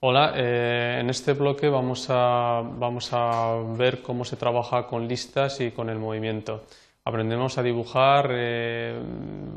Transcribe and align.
Hola, 0.00 0.34
eh, 0.36 0.98
en 1.00 1.08
este 1.08 1.32
bloque 1.32 1.70
vamos 1.70 2.08
a, 2.10 2.60
vamos 2.62 3.08
a, 3.12 3.56
ver 3.78 4.02
cómo 4.02 4.26
se 4.26 4.36
trabaja 4.36 4.86
con 4.86 5.08
listas 5.08 5.58
y 5.62 5.70
con 5.70 5.88
el 5.88 5.98
movimiento. 5.98 6.64
Aprendemos 7.04 7.56
a 7.56 7.62
dibujar 7.62 8.28
eh, 8.30 9.00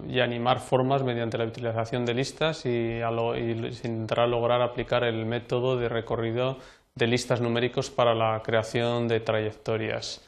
y 0.07 0.19
animar 0.21 0.61
formas 0.61 1.03
mediante 1.03 1.37
la 1.37 1.43
utilización 1.43 2.05
de 2.05 2.13
listas 2.13 2.65
y, 2.65 3.01
a 3.01 3.11
intentar 3.37 4.29
lograr 4.29 4.61
aplicar 4.61 5.03
el 5.03 5.25
método 5.25 5.75
de 5.77 5.89
recorrido 5.89 6.57
de 6.95 7.07
listas 7.07 7.41
numéricos 7.41 7.89
para 7.89 8.15
la 8.15 8.41
creación 8.41 9.09
de 9.09 9.19
trayectorias. 9.19 10.25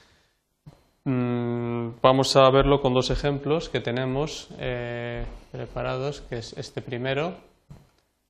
Mm, 1.05 2.02
vamos 2.02 2.36
a 2.36 2.50
verlo 2.50 2.82
con 2.82 2.93
dos 2.93 3.12
ejemplos 3.12 3.70
que 3.70 3.80
tenemos 3.80 4.50
eh, 4.59 5.23
preparados, 5.54 6.20
que 6.21 6.39
es 6.39 6.54
este 6.57 6.82
primero, 6.82 7.36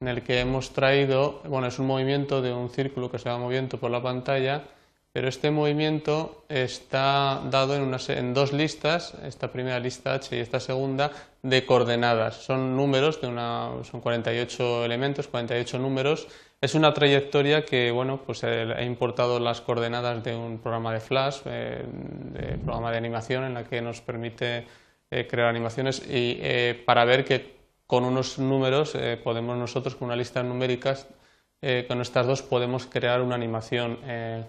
en 0.01 0.07
el 0.07 0.23
que 0.23 0.39
hemos 0.39 0.71
traído, 0.71 1.41
bueno, 1.45 1.67
es 1.67 1.77
un 1.77 1.85
movimiento 1.85 2.41
de 2.41 2.51
un 2.51 2.69
círculo 2.69 3.11
que 3.11 3.19
se 3.19 3.29
va 3.29 3.37
moviendo 3.37 3.77
por 3.77 3.91
la 3.91 4.01
pantalla, 4.01 4.63
pero 5.13 5.27
este 5.27 5.51
movimiento 5.51 6.43
está 6.49 7.41
dado 7.51 7.75
en, 7.75 7.95
en 8.09 8.33
dos 8.33 8.51
listas, 8.51 9.13
esta 9.23 9.51
primera 9.51 9.79
lista 9.79 10.13
H 10.15 10.35
y 10.35 10.39
esta 10.39 10.59
segunda, 10.59 11.11
de 11.43 11.65
coordenadas. 11.65 12.37
Son 12.37 12.75
números, 12.75 13.21
de 13.21 13.27
una, 13.27 13.69
son 13.83 14.01
48 14.01 14.85
elementos, 14.85 15.27
48 15.27 15.77
números, 15.77 16.27
es 16.61 16.75
una 16.75 16.93
trayectoria 16.93 17.65
que, 17.65 17.91
bueno, 17.91 18.21
pues 18.23 18.43
eh, 18.43 18.73
he 18.77 18.85
importado 18.85 19.39
las 19.39 19.61
coordenadas 19.61 20.23
de 20.23 20.35
un 20.35 20.59
programa 20.59 20.93
de 20.93 20.99
Flash, 20.99 21.41
eh, 21.45 21.83
de 21.85 22.57
programa 22.57 22.91
de 22.91 22.97
animación 22.97 23.43
en 23.43 23.53
la 23.55 23.63
que 23.63 23.81
nos 23.81 24.01
permite 24.01 24.65
eh, 25.09 25.27
crear 25.27 25.49
animaciones 25.49 26.03
y 26.07 26.39
para 26.85 27.03
ver 27.05 27.25
que 27.25 27.60
con 27.91 28.05
unos 28.05 28.39
números 28.39 28.95
podemos 29.21 29.57
nosotros, 29.57 29.95
con 29.95 30.05
una 30.05 30.15
lista 30.15 30.41
numéricas, 30.41 31.09
con 31.89 31.99
estas 31.99 32.25
dos 32.25 32.41
podemos 32.41 32.85
crear 32.85 33.21
una 33.21 33.35
animación 33.35 33.99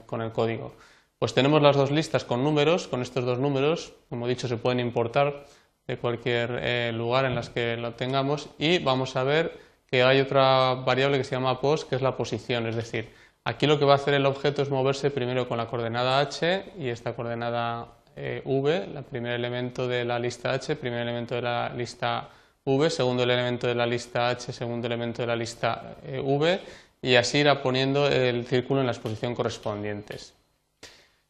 con 0.06 0.22
el 0.22 0.30
código. 0.30 0.76
Pues 1.18 1.34
tenemos 1.34 1.60
las 1.60 1.74
dos 1.74 1.90
listas 1.90 2.22
con 2.22 2.44
números, 2.44 2.86
con 2.86 3.02
estos 3.02 3.24
dos 3.24 3.40
números, 3.40 3.94
como 4.08 4.26
he 4.26 4.28
dicho, 4.28 4.46
se 4.46 4.58
pueden 4.58 4.78
importar 4.78 5.44
de 5.88 5.98
cualquier 5.98 6.94
lugar 6.94 7.24
en 7.24 7.34
las 7.34 7.50
que 7.50 7.76
lo 7.76 7.94
tengamos 7.94 8.48
y 8.58 8.78
vamos 8.78 9.16
a 9.16 9.24
ver 9.24 9.58
que 9.88 10.04
hay 10.04 10.20
otra 10.20 10.74
variable 10.74 11.18
que 11.18 11.24
se 11.24 11.34
llama 11.34 11.60
pos, 11.60 11.84
que 11.84 11.96
es 11.96 12.00
la 12.00 12.16
posición, 12.16 12.68
es 12.68 12.76
decir, 12.76 13.10
aquí 13.42 13.66
lo 13.66 13.76
que 13.76 13.84
va 13.84 13.94
a 13.94 13.96
hacer 13.96 14.14
el 14.14 14.26
objeto 14.26 14.62
es 14.62 14.70
moverse 14.70 15.10
primero 15.10 15.48
con 15.48 15.58
la 15.58 15.66
coordenada 15.66 16.20
h 16.20 16.74
y 16.78 16.90
esta 16.90 17.16
coordenada 17.16 17.88
eh, 18.14 18.40
v, 18.44 18.84
el 18.84 19.02
primer 19.02 19.32
elemento 19.32 19.88
de 19.88 20.04
la 20.04 20.20
lista 20.20 20.52
h, 20.52 20.76
primer 20.76 21.00
elemento 21.00 21.34
de 21.34 21.42
la 21.42 21.70
lista 21.70 22.28
v, 22.64 22.90
segundo 22.90 23.22
elemento 23.22 23.66
de 23.66 23.74
la 23.74 23.86
lista 23.86 24.30
h, 24.30 24.52
segundo 24.52 24.86
elemento 24.86 25.22
de 25.22 25.26
la 25.26 25.36
lista 25.36 25.96
eh, 26.04 26.20
v, 26.20 26.60
y 27.02 27.16
así 27.16 27.38
irá 27.38 27.62
poniendo 27.62 28.06
el 28.06 28.46
círculo 28.46 28.80
en 28.80 28.86
la 28.86 28.92
exposición 28.92 29.34
correspondientes. 29.34 30.34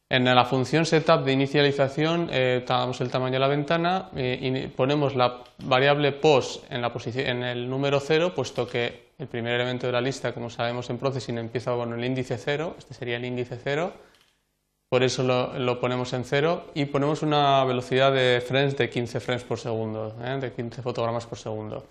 En 0.09 0.25
la 0.25 0.45
función 0.45 0.85
setup 0.85 1.25
de 1.25 1.31
inicialización 1.31 2.29
eh, 2.31 2.63
damos 2.67 3.01
el 3.01 3.09
tamaño 3.09 3.33
de 3.33 3.39
la 3.39 3.47
ventana 3.47 4.09
eh, 4.15 4.37
y 4.39 4.67
ponemos 4.67 5.15
la 5.15 5.43
variable 5.63 6.11
pos 6.11 6.61
en, 6.69 6.83
la 6.83 6.93
posición, 6.93 7.25
en 7.25 7.43
el 7.43 7.67
número 7.67 7.99
0, 7.99 8.33
puesto 8.35 8.67
que 8.67 9.13
el 9.17 9.25
primer 9.25 9.55
elemento 9.55 9.87
de 9.87 9.93
la 9.93 10.01
lista, 10.01 10.31
como 10.31 10.51
sabemos 10.51 10.87
en 10.91 10.99
Processing, 10.99 11.39
empieza 11.39 11.71
con 11.71 11.93
el 11.93 12.05
índice 12.05 12.37
0, 12.37 12.75
este 12.77 12.93
sería 12.93 13.17
el 13.17 13.25
índice 13.25 13.57
0, 13.63 13.91
por 14.93 15.01
eso 15.01 15.23
lo, 15.23 15.79
ponemos 15.79 16.13
en 16.13 16.23
0 16.23 16.65
y 16.75 16.85
ponemos 16.85 17.23
una 17.23 17.65
velocidad 17.65 18.13
de 18.13 18.43
frames 18.47 18.77
de 18.77 18.91
15 18.91 19.19
frames 19.21 19.43
por 19.43 19.57
segundo, 19.57 20.15
eh, 20.23 20.37
de 20.39 20.51
15 20.51 20.83
fotogramas 20.83 21.25
por 21.25 21.39
segundo. 21.39 21.87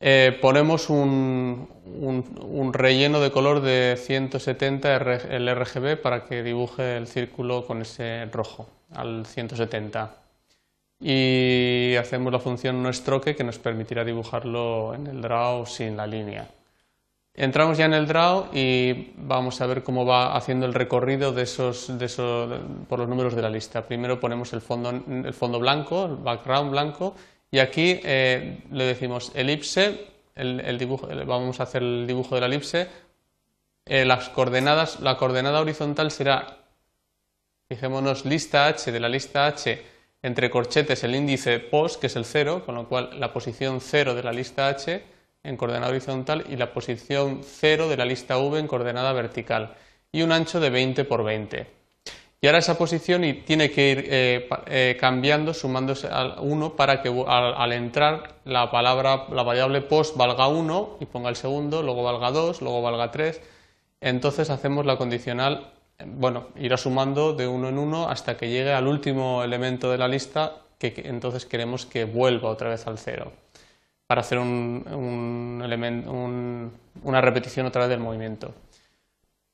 Eh, 0.00 0.36
ponemos 0.42 0.90
un, 0.90 1.68
relleno 2.72 3.20
de 3.20 3.30
color 3.30 3.60
de 3.60 3.96
170 3.96 4.96
el 4.96 5.54
RGB 5.54 6.02
para 6.02 6.24
que 6.24 6.42
dibuje 6.42 6.96
el 6.96 7.06
círculo 7.06 7.64
con 7.64 7.80
ese 7.80 8.24
rojo 8.32 8.66
al 8.92 9.24
170 9.24 10.12
y 10.98 11.94
hacemos 11.94 12.32
la 12.32 12.40
función 12.40 12.82
noStroke 12.82 13.36
que 13.36 13.44
nos 13.44 13.60
permitirá 13.60 14.04
dibujarlo 14.04 14.94
en 14.96 15.06
el 15.06 15.22
draw 15.22 15.64
sin 15.64 15.96
la 15.96 16.08
línea. 16.08 16.48
Entramos 17.42 17.78
ya 17.78 17.86
en 17.86 17.94
el 17.94 18.06
draw 18.06 18.48
y 18.52 19.14
vamos 19.16 19.62
a 19.62 19.66
ver 19.66 19.82
cómo 19.82 20.04
va 20.04 20.36
haciendo 20.36 20.66
el 20.66 20.74
recorrido 20.74 21.32
de 21.32 21.44
esos, 21.44 21.90
por 22.86 22.98
los 22.98 23.08
números 23.08 23.34
de 23.34 23.40
la 23.40 23.48
lista. 23.48 23.86
Primero 23.86 24.20
ponemos 24.20 24.52
el 24.52 24.60
fondo, 24.60 25.58
blanco, 25.58 26.04
el 26.04 26.16
background 26.16 26.70
blanco 26.70 27.14
y 27.50 27.60
aquí 27.60 27.98
eh, 28.04 28.62
le 28.70 28.84
decimos 28.84 29.32
elipse, 29.34 30.06
vamos 30.36 31.60
a 31.60 31.62
hacer 31.62 31.82
el 31.82 32.06
dibujo 32.06 32.34
de 32.34 32.40
la 32.42 32.46
elipse. 32.46 32.88
Eh, 33.86 34.04
las 34.04 34.28
coordenadas, 34.28 35.00
la 35.00 35.16
coordenada 35.16 35.62
horizontal 35.62 36.10
será, 36.10 36.58
fijémonos, 37.70 38.26
lista 38.26 38.66
h 38.66 38.92
de 38.92 39.00
la 39.00 39.08
lista 39.08 39.46
h 39.46 39.82
entre 40.20 40.50
corchetes 40.50 41.04
el 41.04 41.14
índice 41.14 41.58
pos, 41.58 41.96
que 41.96 42.08
es 42.08 42.16
el 42.16 42.26
0, 42.26 42.64
con 42.66 42.74
lo 42.74 42.86
cual 42.86 43.18
la 43.18 43.32
posición 43.32 43.80
0 43.80 44.14
de 44.14 44.22
la 44.22 44.32
lista 44.34 44.68
h 44.68 45.19
en 45.42 45.56
coordenada 45.56 45.90
horizontal 45.90 46.44
y 46.48 46.56
la 46.56 46.72
posición 46.72 47.40
0 47.42 47.88
de 47.88 47.96
la 47.96 48.04
lista 48.04 48.38
v 48.38 48.58
en 48.58 48.66
coordenada 48.66 49.12
vertical 49.12 49.74
y 50.12 50.22
un 50.22 50.32
ancho 50.32 50.60
de 50.60 50.70
20 50.70 51.04
por 51.04 51.24
20. 51.24 51.80
Y 52.42 52.46
ahora 52.46 52.58
esa 52.58 52.78
posición 52.78 53.22
tiene 53.44 53.70
que 53.70 53.90
ir 53.90 54.04
eh, 54.08 54.48
eh, 54.66 54.96
cambiando, 54.98 55.52
sumándose 55.52 56.08
al 56.08 56.36
1 56.40 56.74
para 56.74 57.02
que 57.02 57.10
al, 57.26 57.72
entrar 57.72 58.36
la 58.44 58.70
palabra, 58.70 59.26
la 59.30 59.42
variable 59.42 59.82
post 59.82 60.16
valga 60.16 60.48
1 60.48 60.96
y 61.00 61.06
ponga 61.06 61.28
el 61.28 61.36
segundo, 61.36 61.82
luego 61.82 62.02
valga 62.02 62.30
2, 62.30 62.62
luego 62.62 62.80
valga 62.80 63.10
3. 63.10 63.40
Entonces 64.00 64.48
hacemos 64.48 64.86
la 64.86 64.96
condicional, 64.96 65.70
bueno, 66.06 66.48
irá 66.56 66.78
sumando 66.78 67.34
de 67.34 67.46
uno 67.46 67.68
en 67.68 67.76
uno 67.76 68.08
hasta 68.08 68.38
que 68.38 68.48
llegue 68.48 68.72
al 68.72 68.86
último 68.86 69.44
elemento 69.44 69.90
de 69.90 69.98
la 69.98 70.08
lista 70.08 70.62
que, 70.78 70.94
entonces 71.04 71.44
queremos 71.44 71.84
que 71.84 72.06
vuelva 72.06 72.48
otra 72.48 72.70
vez 72.70 72.86
al 72.86 72.96
0 72.96 73.32
para 74.10 74.22
hacer 74.22 74.40
un, 74.40 75.62
una 77.04 77.20
repetición 77.20 77.66
otra 77.66 77.82
vez 77.82 77.90
del 77.90 78.00
movimiento. 78.00 78.52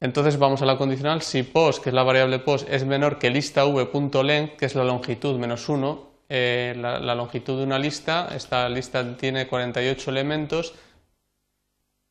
Entonces 0.00 0.38
vamos 0.38 0.62
a 0.62 0.64
la 0.64 0.78
condicional, 0.78 1.20
si 1.20 1.42
pos, 1.42 1.78
que 1.78 1.90
es 1.90 1.94
la 1.94 2.02
variable 2.02 2.38
pos, 2.38 2.64
es 2.66 2.86
menor 2.86 3.18
que 3.18 3.28
lista 3.28 3.66
v.length, 3.66 4.56
que 4.56 4.64
es 4.64 4.74
la 4.74 4.84
longitud 4.84 5.38
menos 5.38 5.68
1, 5.68 6.10
eh, 6.30 6.74
la, 6.74 7.14
longitud 7.14 7.58
de 7.58 7.64
una 7.64 7.78
lista, 7.78 8.30
esta 8.34 8.66
lista 8.70 9.14
tiene 9.18 9.46
48 9.46 10.10
elementos, 10.10 10.72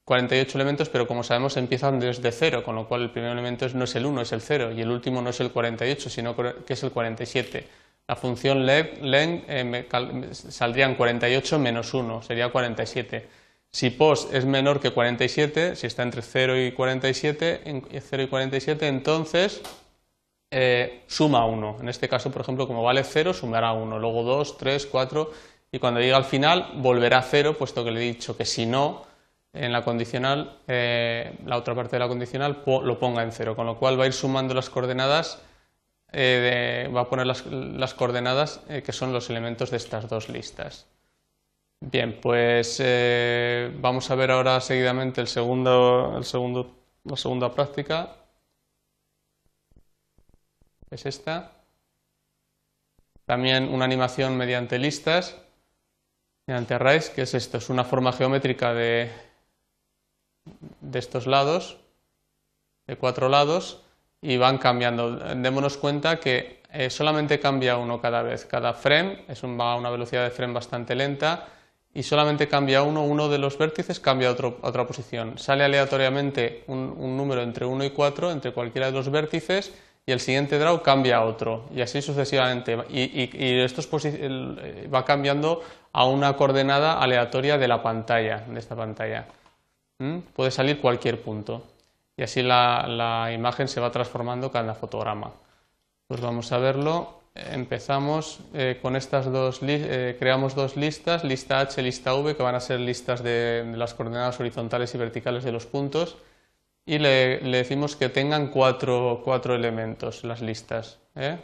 48 0.04 0.56
elementos, 0.56 0.90
pero 0.90 1.08
como 1.08 1.24
sabemos 1.24 1.58
empiezan 1.58 2.00
desde 2.00 2.32
0, 2.32 2.64
con 2.64 2.76
lo 2.76 2.88
cual 2.88 3.02
el 3.02 3.10
primer 3.10 3.32
elemento 3.32 3.68
no 3.74 3.86
es 3.86 3.96
el 3.96 4.06
1, 4.06 4.22
es 4.22 4.32
el 4.34 4.42
0, 4.42 4.72
y 4.72 4.82
el 4.82 4.92
último 4.92 5.20
no 5.20 5.32
es 5.32 5.40
el 5.40 5.50
48, 5.50 6.12
sino 6.12 6.36
que 6.36 6.74
es 6.74 6.84
el 6.84 6.92
47. 6.92 7.85
La 8.08 8.16
función 8.16 8.66
len 8.66 9.44
eh, 9.48 9.88
saldrían 10.32 10.96
48 10.96 11.60
menos 11.60 11.94
1, 11.94 12.22
sería 12.22 12.50
47. 12.50 13.28
Si 13.72 13.90
pos 13.90 14.30
es 14.32 14.46
menor 14.46 14.80
que 14.80 14.92
47, 14.92 15.76
si 15.76 15.88
está 15.88 16.04
entre 16.04 16.22
0 16.22 16.62
y 16.62 16.72
47, 16.72 17.82
0 18.00 18.24
y 18.24 18.28
47 18.28 18.88
entonces 18.88 19.62
eh, 20.52 21.04
suma 21.08 21.46
1. 21.46 21.78
En 21.82 21.90
este 21.90 22.08
caso, 22.08 22.32
por 22.32 22.42
ejemplo, 22.42 22.68
como 22.68 22.84
vale 22.84 23.04
0, 23.04 23.34
sumará 23.34 23.74
1, 23.74 24.00
luego 24.00 24.24
2, 24.24 24.58
3, 24.58 24.86
4 24.86 25.32
y 25.72 25.80
cuando 25.80 26.00
llegue 26.00 26.14
al 26.14 26.24
final 26.24 26.74
volverá 26.76 27.18
a 27.18 27.24
0, 27.24 27.58
puesto 27.58 27.84
que 27.84 27.92
le 27.92 28.02
he 28.02 28.04
dicho 28.04 28.38
que 28.38 28.46
si 28.46 28.66
no, 28.66 29.04
en 29.52 29.72
la 29.74 29.84
condicional, 29.84 30.60
eh, 30.68 31.38
la 31.46 31.58
otra 31.58 31.76
parte 31.76 31.96
de 31.96 32.00
la 32.00 32.08
condicional 32.08 32.64
lo 32.66 33.00
ponga 33.00 33.24
en 33.24 33.32
0, 33.32 33.56
con 33.56 33.66
lo 33.66 33.78
cual 33.78 34.00
va 34.00 34.04
a 34.04 34.08
ir 34.08 34.14
sumando 34.14 34.54
las 34.54 34.70
coordenadas, 34.70 35.42
eh, 36.18 36.90
va 36.96 37.02
a 37.02 37.10
poner 37.10 37.28
las 37.28 37.94
coordenadas 37.94 38.62
que 38.84 38.94
son 38.94 39.12
los 39.12 39.30
elementos 39.30 39.70
de 39.70 39.78
estas 39.78 40.08
dos 40.08 40.30
listas. 40.30 40.88
Bien, 41.82 42.20
pues 42.22 42.78
eh, 42.80 43.72
vamos 43.80 44.10
a 44.10 44.16
ver 44.16 44.32
ahora 44.32 44.60
seguidamente 44.62 45.22
el 45.22 45.28
segundo, 45.28 46.16
el 46.18 46.24
segundo, 46.24 46.74
la 47.04 47.18
segunda 47.18 47.54
práctica. 47.54 48.16
Es 50.90 51.06
esta. 51.06 51.52
También 53.26 53.72
una 53.74 53.86
animación 53.86 54.38
mediante 54.38 54.80
listas, 54.80 55.36
mediante 56.48 56.76
arrays, 56.76 57.10
que 57.10 57.24
es 57.24 57.34
esto, 57.34 57.58
es 57.58 57.70
una 57.70 57.84
forma 57.84 58.14
geométrica 58.14 58.74
de, 58.74 59.12
de 60.82 61.00
estos 61.00 61.28
lados, 61.28 61.78
de 62.88 62.98
cuatro 62.98 63.30
lados, 63.30 63.85
y 64.26 64.38
van 64.38 64.58
cambiando. 64.58 65.12
Démonos 65.36 65.78
cuenta 65.78 66.20
que 66.20 66.62
eh, 66.74 66.90
solamente 66.90 67.40
cambia 67.40 67.78
uno 67.78 68.02
cada 68.02 68.24
vez. 68.24 68.46
Cada 68.46 68.74
frame 68.74 69.26
es 69.28 69.44
va 69.44 69.74
a 69.74 69.76
una 69.76 69.90
velocidad 69.90 70.24
de 70.24 70.32
frame 70.32 70.54
bastante 70.54 70.96
lenta 70.96 71.48
y 71.94 72.04
solamente 72.04 72.48
cambia 72.48 72.82
uno, 72.82 73.04
uno 73.04 73.30
de 73.30 73.38
los 73.38 73.58
vértices 73.58 74.00
cambia 74.00 74.30
a, 74.30 74.32
otra 74.32 74.88
posición. 74.88 75.38
Sale 75.38 75.64
aleatoriamente 75.64 76.64
un, 76.68 77.16
número 77.16 77.44
entre 77.44 77.66
1 77.66 77.86
y 77.86 77.92
4 77.92 78.32
entre 78.32 78.52
cualquiera 78.52 78.88
de 78.88 78.94
los 78.94 79.10
vértices 79.10 79.72
y 80.08 80.12
el 80.12 80.20
siguiente 80.20 80.58
draw 80.58 80.82
cambia 80.82 81.18
a 81.18 81.26
otro 81.26 81.66
y 81.74 81.82
así 81.82 82.02
sucesivamente. 82.02 82.78
Y, 82.90 83.60
esto 83.60 83.82
va 84.94 85.06
cambiando 85.06 85.62
a 85.94 86.06
una 86.06 86.34
coordenada 86.34 87.00
aleatoria 87.00 87.58
de 87.58 87.68
la 87.68 87.82
pantalla, 87.82 88.44
de 88.48 88.60
esta 88.60 88.76
pantalla. 88.76 89.28
puede 90.36 90.52
salir 90.52 90.82
cualquier 90.82 91.22
punto 91.22 91.75
y 92.18 92.24
así 92.24 92.42
la, 92.42 93.32
imagen 93.34 93.68
se 93.68 93.80
va 93.80 93.92
transformando 93.92 94.52
cada 94.52 94.74
fotograma. 94.74 95.34
Pues 96.08 96.22
vamos 96.22 96.52
a 96.52 96.60
verlo. 96.60 97.22
Empezamos 97.34 98.40
eh, 98.54 98.80
con 98.82 98.96
estas 98.96 99.30
dos, 99.30 99.60
eh, 99.62 100.16
creamos 100.18 100.56
dos 100.56 100.78
listas, 100.78 101.26
lista 101.26 101.60
H, 101.60 101.82
lista 101.82 102.16
V, 102.16 102.36
que 102.36 102.44
van 102.44 102.56
a 102.56 102.62
ser 102.62 102.80
listas 102.80 103.22
de, 103.22 103.74
las 103.76 103.94
coordenadas 103.94 104.40
horizontales 104.40 104.96
y 104.96 104.98
verticales 104.98 105.44
de 105.44 105.52
los 105.52 105.66
puntos 105.66 106.18
y 106.86 107.00
le, 107.00 107.40
decimos 107.40 107.98
que 107.98 108.08
tengan 108.08 108.48
cuatro, 108.48 109.22
elementos 109.54 110.24
las 110.24 110.42
listas. 110.42 111.00
¿eh? 111.16 111.38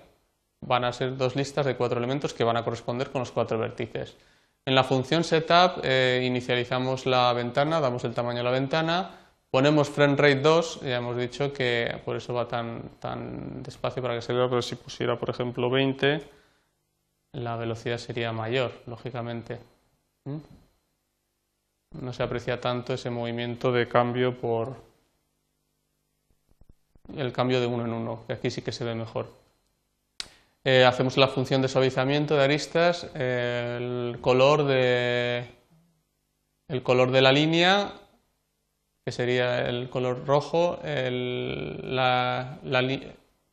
Van 0.61 0.85
a 0.85 0.93
ser 0.93 1.17
dos 1.17 1.35
listas 1.35 1.65
de 1.65 1.75
cuatro 1.75 1.97
elementos 1.97 2.33
que 2.33 2.45
van 2.45 2.55
a 2.55 2.63
corresponder 2.63 3.11
con 3.11 3.19
los 3.19 3.31
cuatro 3.31 3.57
vértices. 3.57 4.15
En 4.63 4.75
la 4.75 4.83
función 4.85 5.23
setup 5.23 5.83
inicializamos 5.83 7.07
la 7.07 7.33
ventana, 7.33 7.81
damos 7.81 8.03
el 8.05 8.13
tamaño 8.13 8.41
a 8.41 8.43
la 8.43 8.51
ventana, 8.51 9.20
Ponemos 9.51 9.89
frame 9.89 10.15
rate 10.15 10.39
2, 10.39 10.81
ya 10.81 10.95
hemos 10.95 11.17
dicho 11.17 11.51
que 11.51 11.99
por 12.05 12.15
eso 12.15 12.33
va 12.33 12.47
tan, 12.47 12.83
tan 13.01 13.61
despacio 13.61 14.01
para 14.01 14.15
que 14.15 14.21
se 14.21 14.31
vea, 14.31 14.49
pero 14.49 14.61
si 14.61 14.75
pusiera, 14.75 15.19
por 15.19 15.29
ejemplo, 15.29 15.69
20, 15.69 16.23
la 17.33 17.57
velocidad 17.57 17.97
sería 17.97 18.31
mayor, 18.31 18.71
lógicamente. 18.87 19.59
¿Mm? 20.23 20.37
No 21.99 22.13
se 22.13 22.23
aprecia 22.23 22.61
tanto 22.61 22.93
ese 22.93 23.09
movimiento 23.09 23.73
de 23.73 23.89
cambio 23.89 24.39
por 24.39 24.77
el 27.17 27.33
cambio 27.33 27.59
de 27.59 27.67
uno 27.67 27.83
en 27.83 27.91
uno, 27.91 28.23
que 28.25 28.33
aquí 28.33 28.49
sí 28.49 28.61
que 28.61 28.71
se 28.71 28.85
ve 28.85 28.95
mejor. 28.95 29.27
Eh, 30.63 30.85
hacemos 30.85 31.17
la 31.17 31.27
función 31.27 31.61
de 31.61 31.67
suavizamiento 31.67 32.37
de 32.37 32.43
aristas, 32.45 33.03
el 33.15 34.17
color 34.21 34.63
de 34.63 35.45
el 36.69 36.83
color 36.83 37.11
de 37.11 37.21
la 37.21 37.33
línea 37.33 38.00
que 39.05 39.11
sería 39.11 39.67
el 39.67 39.89
color 39.89 40.25
rojo, 40.25 40.79
el, 40.83 41.81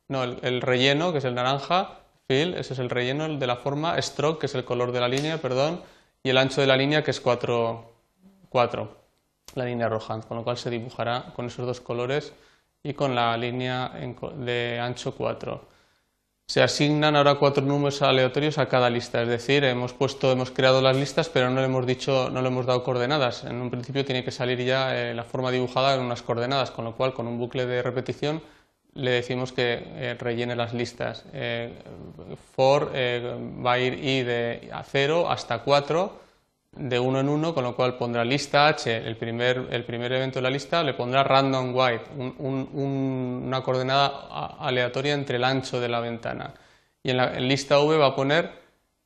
no, 0.07 0.23
el, 0.23 0.61
relleno, 0.61 1.11
que 1.11 1.17
es 1.19 1.25
el 1.25 1.35
naranja, 1.35 1.99
fill, 2.27 2.53
ese 2.53 2.73
es 2.73 2.79
el 2.79 2.89
relleno 2.89 3.27
de 3.27 3.47
la 3.47 3.55
forma, 3.55 3.99
stroke, 4.01 4.41
que 4.41 4.45
es 4.45 4.55
el 4.55 4.65
color 4.65 4.91
de 4.91 4.99
la 4.99 5.07
línea, 5.07 5.39
perdón, 5.39 5.81
y 6.23 6.29
el 6.29 6.37
ancho 6.37 6.61
de 6.61 6.67
la 6.67 6.77
línea, 6.77 7.03
que 7.03 7.11
es 7.11 7.19
4, 7.19 7.91
4 8.49 8.99
la 9.55 9.65
línea 9.65 9.89
roja, 9.89 10.21
con 10.21 10.37
lo 10.37 10.43
cual 10.43 10.57
se 10.57 10.69
dibujará 10.69 11.33
con 11.35 11.47
esos 11.47 11.65
dos 11.65 11.81
colores 11.81 12.33
y 12.83 12.93
con 12.93 13.15
la 13.15 13.35
línea 13.37 13.91
de 14.37 14.79
ancho 14.79 15.15
4 15.15 15.78
se 16.49 16.63
asignan 16.63 17.15
ahora 17.15 17.35
cuatro 17.35 17.63
números 17.63 18.01
aleatorios 18.01 18.57
a 18.57 18.67
cada 18.67 18.89
lista, 18.89 19.21
es 19.21 19.27
decir, 19.27 19.63
hemos 19.63 19.93
puesto, 19.93 20.31
hemos 20.31 20.49
creado 20.49 20.81
las 20.81 20.97
listas, 20.97 21.29
pero 21.29 21.51
no 21.51 21.59
le 21.59 21.67
hemos 21.67 21.85
dicho, 21.85 22.31
no 22.31 22.41
le 22.41 22.47
hemos 22.47 22.65
dado 22.65 22.83
coordenadas. 22.83 23.43
En 23.43 23.61
un 23.61 23.69
principio 23.69 24.03
tiene 24.03 24.23
que 24.23 24.31
salir 24.31 24.59
ya 24.65 24.97
eh, 24.97 25.13
la 25.13 25.23
forma 25.23 25.51
dibujada 25.51 25.93
en 25.93 26.01
unas 26.01 26.23
coordenadas, 26.23 26.71
con 26.71 26.85
lo 26.85 26.95
cual 26.95 27.13
con 27.13 27.27
un 27.27 27.37
bucle 27.37 27.67
de 27.67 27.83
repetición 27.83 28.41
le 28.95 29.11
decimos 29.11 29.51
que 29.51 29.83
eh, 29.83 30.17
rellene 30.17 30.55
las 30.55 30.73
listas. 30.73 31.23
Eh, 31.33 31.71
for 32.55 32.89
va 32.95 33.73
a 33.73 33.79
ir 33.79 33.93
i 33.93 34.23
de 34.23 34.71
0 34.89 35.29
hasta 35.29 35.59
4 35.59 36.28
de 36.71 36.99
uno 36.99 37.19
en 37.19 37.29
uno, 37.29 37.53
con 37.53 37.63
lo 37.63 37.75
cual 37.75 37.97
pondrá 37.97 38.23
lista 38.23 38.67
H, 38.67 38.95
el 38.95 39.17
primer, 39.17 39.67
el 39.71 39.83
primer 39.83 40.11
evento 40.13 40.39
de 40.39 40.43
la 40.43 40.49
lista, 40.49 40.83
le 40.83 40.93
pondrá 40.93 41.23
random 41.23 41.75
white, 41.75 42.05
una 42.37 43.61
coordenada 43.61 44.55
aleatoria 44.59 45.13
entre 45.13 45.37
el 45.37 45.43
ancho 45.43 45.79
de 45.79 45.89
la 45.89 45.99
ventana. 45.99 46.53
Y 47.01 47.11
en 47.11 47.17
la 47.17 47.31
lista 47.39 47.79
V 47.79 47.97
va 47.97 48.07
a 48.07 48.15
poner 48.15 48.51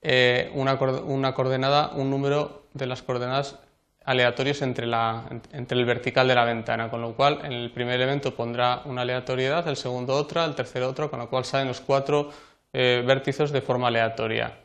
eh, 0.01 0.51
una, 0.55 0.77
coordenada, 0.77 1.91
un 1.95 2.09
número 2.09 2.67
de 2.73 2.87
las 2.87 3.01
coordenadas 3.01 3.59
aleatorios 4.05 4.61
entre, 4.61 4.85
la, 4.85 5.23
entre 5.53 5.79
el 5.79 5.85
vertical 5.85 6.27
de 6.27 6.35
la 6.35 6.43
ventana, 6.43 6.89
con 6.89 7.01
lo 7.01 7.15
cual 7.15 7.39
en 7.45 7.53
el 7.53 7.71
primer 7.71 8.01
evento 8.01 8.35
pondrá 8.35 8.81
una 8.85 9.03
aleatoriedad, 9.03 9.65
el 9.67 9.77
segundo 9.77 10.15
otra, 10.15 10.43
el 10.43 10.55
tercero 10.55 10.89
otra, 10.89 11.07
con 11.07 11.19
lo 11.19 11.29
cual 11.29 11.45
salen 11.45 11.69
los 11.69 11.79
cuatro 11.79 12.29
eh, 12.73 13.01
vértices 13.05 13.51
de 13.51 13.61
forma 13.61 13.87
aleatoria. 13.87 14.62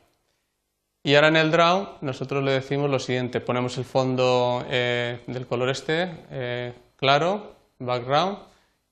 Y 1.02 1.14
ahora 1.14 1.28
en 1.28 1.36
el 1.36 1.50
draw 1.50 1.96
nosotros 2.00 2.42
le 2.42 2.52
decimos 2.52 2.90
lo 2.90 2.98
siguiente, 2.98 3.40
ponemos 3.40 3.78
el 3.78 3.84
fondo 3.84 4.64
eh, 4.68 5.20
del 5.26 5.46
color 5.46 5.70
este, 5.70 6.10
eh, 6.30 6.72
claro, 6.96 7.54
background, 7.78 8.38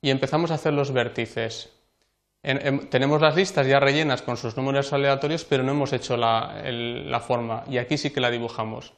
y 0.00 0.10
empezamos 0.10 0.50
a 0.50 0.54
hacer 0.54 0.72
los 0.72 0.92
vértices. 0.92 1.70
tenemos 2.90 3.20
las 3.20 3.34
listas 3.34 3.66
ya 3.66 3.80
rellenas 3.80 4.22
con 4.22 4.36
sus 4.36 4.56
números 4.56 4.92
aleatorios, 4.92 5.44
pero 5.44 5.64
no 5.64 5.72
hemos 5.72 5.92
hecho 5.92 6.16
la, 6.16 7.20
forma, 7.26 7.64
y 7.68 7.78
aquí 7.78 7.98
sí 7.98 8.10
que 8.10 8.20
la 8.20 8.30
dibujamos. 8.30 8.92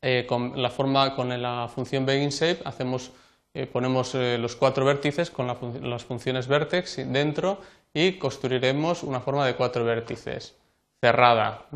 Eh, 0.00 0.24
con 0.26 0.60
la 0.60 0.70
forma, 0.70 1.14
con 1.14 1.28
la 1.40 1.68
función 1.68 2.06
BeginShape, 2.06 2.62
hacemos, 2.64 3.12
ponemos 3.72 4.14
los 4.14 4.56
cuatro 4.56 4.84
vértices 4.84 5.30
con 5.30 5.46
las 5.46 6.04
funciones 6.04 6.48
vertex 6.48 6.96
dentro 7.06 7.60
y 7.92 8.12
construiremos 8.18 9.02
una 9.02 9.20
forma 9.20 9.46
de 9.46 9.54
cuatro 9.54 9.84
vértices, 9.84 10.56
cerrada. 11.00 11.66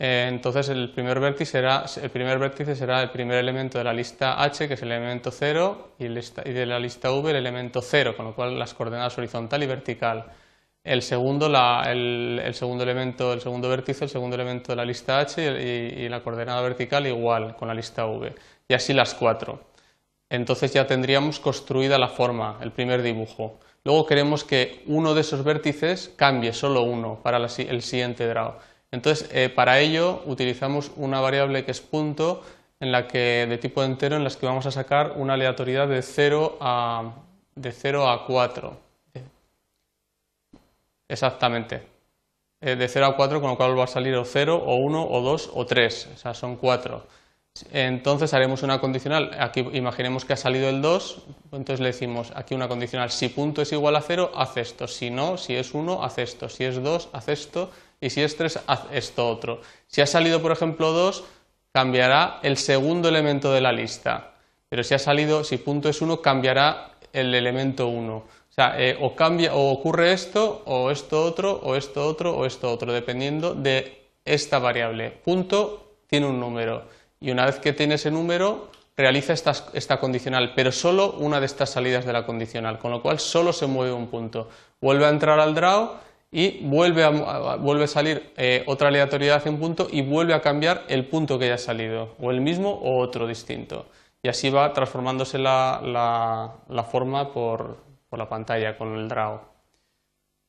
Entonces 0.00 0.68
el 0.68 0.92
primer, 0.92 1.18
vértice 1.18 1.50
será, 1.50 1.84
el 2.00 2.10
primer 2.10 2.38
vértice 2.38 2.76
será 2.76 3.02
el 3.02 3.10
primer 3.10 3.38
elemento 3.38 3.78
de 3.78 3.84
la 3.84 3.92
lista 3.92 4.40
H, 4.40 4.68
que 4.68 4.74
es 4.74 4.82
el 4.82 4.92
elemento 4.92 5.32
0, 5.32 5.94
y, 5.98 6.06
de 6.06 6.66
la 6.66 6.78
lista 6.78 7.10
V 7.10 7.30
el 7.30 7.36
elemento 7.36 7.82
0, 7.82 8.16
con 8.16 8.26
lo 8.26 8.34
cual 8.34 8.56
las 8.56 8.74
coordenadas 8.74 9.18
horizontal 9.18 9.60
y 9.60 9.66
vertical. 9.66 10.26
El 10.84 11.02
segundo, 11.02 11.46
el, 11.84 12.54
segundo 12.54 12.84
elemento, 12.84 13.32
el 13.32 13.40
segundo 13.40 13.68
vértice, 13.68 14.04
el 14.04 14.10
segundo 14.10 14.36
elemento 14.36 14.70
de 14.70 14.76
la 14.76 14.84
lista 14.84 15.18
H 15.18 15.42
y, 15.42 16.08
la 16.08 16.22
coordenada 16.22 16.60
vertical 16.62 17.04
igual 17.08 17.56
con 17.56 17.66
la 17.66 17.74
lista 17.74 18.06
V. 18.06 18.32
Y 18.68 18.74
así 18.74 18.92
las 18.92 19.14
cuatro. 19.14 19.64
Entonces 20.30 20.72
ya 20.72 20.86
tendríamos 20.86 21.40
construida 21.40 21.98
la 21.98 22.08
forma, 22.08 22.58
el 22.62 22.70
primer 22.70 23.02
dibujo. 23.02 23.58
Luego 23.82 24.06
queremos 24.06 24.44
que 24.44 24.84
uno 24.86 25.14
de 25.14 25.22
esos 25.22 25.42
vértices 25.42 26.12
cambie, 26.14 26.52
solo 26.52 26.82
uno, 26.82 27.18
para 27.20 27.38
el 27.38 27.82
siguiente 27.82 28.28
draw. 28.28 28.54
Entonces, 28.90 29.28
eh, 29.32 29.48
para 29.48 29.80
ello 29.80 30.22
utilizamos 30.26 30.90
una 30.96 31.20
variable 31.20 31.64
que 31.64 31.72
es 31.72 31.80
punto 31.80 32.42
en 32.80 32.92
la 32.92 33.06
que, 33.06 33.46
de 33.48 33.58
tipo 33.58 33.82
entero 33.82 34.16
en 34.16 34.24
la 34.24 34.30
que 34.30 34.46
vamos 34.46 34.66
a 34.66 34.70
sacar 34.70 35.14
una 35.16 35.34
aleatoriedad 35.34 35.88
de 35.88 36.00
0 36.02 36.58
a, 36.60 37.12
de 37.54 37.72
0 37.72 38.08
a 38.08 38.24
4. 38.26 38.88
Exactamente. 41.08 41.82
Eh, 42.60 42.76
de 42.76 42.88
0 42.88 43.06
a 43.06 43.16
4, 43.16 43.40
con 43.40 43.50
lo 43.50 43.56
cual 43.56 43.78
va 43.78 43.84
a 43.84 43.86
salir 43.86 44.14
o 44.14 44.24
0, 44.24 44.56
o 44.56 44.76
1, 44.76 45.10
o 45.10 45.20
2, 45.20 45.50
o 45.54 45.66
3. 45.66 46.10
O 46.14 46.16
sea, 46.16 46.34
son 46.34 46.56
4. 46.56 47.06
Entonces 47.72 48.32
haremos 48.34 48.62
una 48.62 48.80
condicional. 48.80 49.36
Aquí 49.38 49.60
imaginemos 49.72 50.24
que 50.24 50.34
ha 50.34 50.36
salido 50.36 50.68
el 50.68 50.80
2, 50.80 51.22
entonces 51.52 51.80
le 51.80 51.88
decimos 51.88 52.32
aquí 52.36 52.54
una 52.54 52.68
condicional. 52.68 53.10
Si 53.10 53.28
punto 53.28 53.62
es 53.62 53.72
igual 53.72 53.96
a 53.96 54.00
0, 54.00 54.32
haz 54.34 54.56
esto. 54.56 54.86
Si 54.86 55.10
no, 55.10 55.36
si 55.36 55.56
es 55.56 55.74
1, 55.74 56.04
haz 56.04 56.18
esto. 56.18 56.48
Si 56.48 56.64
es 56.64 56.82
2, 56.82 57.08
haz 57.12 57.28
esto 57.28 57.70
y 58.00 58.10
si 58.10 58.22
es 58.22 58.36
3, 58.36 58.60
haz 58.66 58.82
esto 58.92 59.28
otro. 59.28 59.60
Si 59.86 60.00
ha 60.00 60.06
salido, 60.06 60.40
por 60.40 60.52
ejemplo, 60.52 60.92
2, 60.92 61.24
cambiará 61.72 62.40
el 62.42 62.56
segundo 62.56 63.08
elemento 63.08 63.52
de 63.52 63.60
la 63.60 63.72
lista. 63.72 64.34
Pero 64.68 64.84
si 64.84 64.94
ha 64.94 64.98
salido, 64.98 65.44
si 65.44 65.56
punto 65.56 65.88
es 65.88 66.00
1, 66.00 66.20
cambiará 66.20 66.92
el 67.12 67.34
elemento 67.34 67.88
1. 67.88 68.14
O 68.14 68.26
sea, 68.48 68.74
eh, 68.78 68.96
o, 69.00 69.14
cambia, 69.14 69.54
o 69.54 69.70
ocurre 69.70 70.12
esto, 70.12 70.62
o 70.66 70.90
esto 70.90 71.22
otro, 71.24 71.60
o 71.62 71.74
esto 71.74 72.06
otro, 72.06 72.36
o 72.36 72.44
esto 72.44 72.70
otro, 72.70 72.92
dependiendo 72.92 73.54
de 73.54 74.06
esta 74.24 74.58
variable. 74.58 75.10
Punto 75.10 75.96
tiene 76.06 76.26
un 76.26 76.38
número. 76.38 76.84
Y 77.20 77.30
una 77.30 77.46
vez 77.46 77.58
que 77.58 77.72
tiene 77.72 77.94
ese 77.94 78.10
número, 78.10 78.70
realiza 78.96 79.32
esta, 79.32 79.52
esta, 79.72 80.00
condicional, 80.00 80.52
pero 80.54 80.72
solo 80.72 81.12
una 81.12 81.40
de 81.40 81.46
estas 81.46 81.70
salidas 81.70 82.04
de 82.04 82.12
la 82.12 82.26
condicional, 82.26 82.78
con 82.78 82.90
lo 82.90 83.00
cual 83.00 83.18
solo 83.18 83.52
se 83.52 83.66
mueve 83.66 83.92
un 83.92 84.08
punto. 84.08 84.48
Vuelve 84.80 85.06
a 85.06 85.10
entrar 85.10 85.38
al 85.40 85.54
draw 85.54 85.94
y 86.30 86.60
vuelve 86.66 87.04
a, 87.04 87.56
vuelve 87.56 87.84
a 87.84 87.88
salir 87.88 88.32
eh, 88.36 88.62
otra 88.66 88.88
aleatoriedad 88.88 89.46
un 89.46 89.58
punto 89.58 89.88
y 89.90 90.02
vuelve 90.02 90.34
a 90.34 90.42
cambiar 90.42 90.84
el 90.88 91.06
punto 91.06 91.38
que 91.38 91.46
haya 91.46 91.58
salido, 91.58 92.14
o 92.20 92.30
el 92.30 92.40
mismo 92.40 92.70
o 92.70 92.98
otro 92.98 93.26
distinto. 93.26 93.86
Y 94.22 94.28
así 94.28 94.50
va 94.50 94.72
transformándose 94.72 95.38
la, 95.38 95.80
la, 96.68 96.84
forma 96.84 97.32
por, 97.32 97.78
por, 98.08 98.18
la 98.18 98.28
pantalla 98.28 98.76
con 98.76 98.96
el 98.96 99.08
draw. 99.08 99.40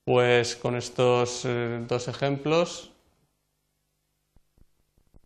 Pues 0.06 0.56
con 0.56 0.76
estos 0.76 1.46
eh, 1.46 1.86
dos 1.88 2.08
ejemplos 2.08 2.92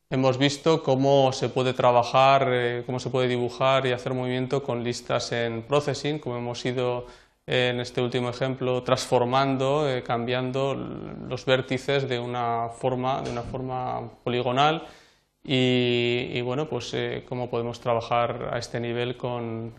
hemos 0.09 0.37
visto 0.37 0.83
cómo 0.83 1.31
se 1.31 1.49
puede 1.49 1.73
trabajar, 1.73 2.47
eh, 2.51 2.83
cómo 2.85 2.99
se 2.99 3.09
puede 3.09 3.27
dibujar 3.27 3.87
y 3.87 3.93
hacer 3.93 4.13
movimiento 4.13 4.61
con 4.61 4.83
listas 4.83 5.31
en 5.31 5.63
processing, 5.63 6.19
como 6.19 6.37
hemos 6.37 6.63
ido 6.65 7.07
en 7.45 7.79
este 7.79 8.01
último 8.01 8.29
ejemplo 8.29 8.83
transformando, 8.83 9.89
eh, 9.89 10.03
cambiando 10.03 10.75
los 10.75 11.45
vértices 11.45 12.07
de 12.07 12.19
una 12.19 12.69
forma, 12.69 13.21
de 13.21 13.31
una 13.31 13.41
forma 13.41 14.09
poligonal 14.23 14.87
y, 15.43 16.39
bueno, 16.41 16.69
pues 16.69 16.93
eh, 16.93 17.25
cómo 17.27 17.49
podemos 17.49 17.81
trabajar 17.81 18.49
a 18.53 18.57
este 18.57 18.79
nivel 18.79 19.17
con, 19.17 19.73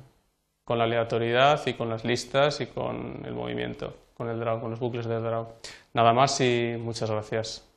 con, 0.64 0.78
la 0.78 0.84
aleatoriedad 0.84 1.66
y 1.66 1.74
con 1.74 1.88
las 1.88 2.04
listas 2.04 2.60
y 2.60 2.66
con 2.66 3.22
el 3.24 3.34
movimiento, 3.34 3.94
con 4.14 4.28
el 4.28 4.38
draw, 4.38 4.60
con 4.60 4.70
los 4.70 4.80
bucles 4.80 5.06
de 5.06 5.20
draw. 5.20 5.48
Nada 5.94 6.12
más 6.12 6.40
y 6.40 6.76
muchas 6.78 7.10
gracias. 7.10 7.73